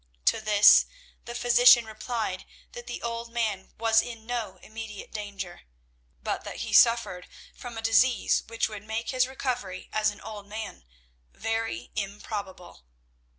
To 0.25 0.41
this 0.41 0.87
the 1.25 1.35
physician 1.35 1.85
replied 1.85 2.45
that 2.71 2.87
the 2.87 3.03
old 3.03 3.29
man 3.31 3.71
was 3.77 4.01
in 4.01 4.25
no 4.25 4.57
immediate 4.63 5.13
danger, 5.13 5.61
but 6.23 6.43
that 6.43 6.61
he 6.65 6.73
suffered 6.73 7.27
from 7.55 7.77
a 7.77 7.83
disease 7.83 8.41
which 8.47 8.67
would 8.67 8.81
make 8.83 9.11
his 9.11 9.27
recovery 9.27 9.91
as 9.93 10.09
an 10.09 10.19
old 10.19 10.47
man 10.47 10.85
very 11.35 11.91
improbable. 11.95 12.83